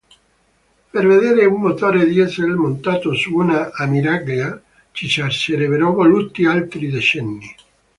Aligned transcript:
Per 0.93 1.05
vedere 1.05 1.45
un 1.45 1.61
motore 1.61 2.07
diesel 2.07 2.55
montato 2.55 3.13
su 3.13 3.35
una 3.35 3.69
ammiraglia 3.71 4.59
ci 4.91 5.07
sarebbero 5.07 5.93
voluti 5.93 6.43
altri 6.47 6.89
decenni. 6.89 7.45